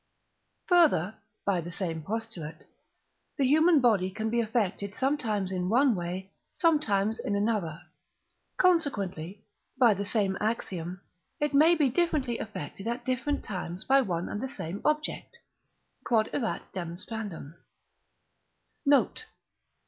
[0.65, 6.31] Further (by the same Post.) the human body can be affected sometimes in one way,
[6.55, 7.79] sometimes in another;
[8.57, 9.45] consequently
[9.77, 11.01] (by the same Axiom)
[11.39, 15.37] it may be differently affected at different times by one and the same object.
[16.07, 16.31] Q.E.D.
[18.87, 19.25] Note.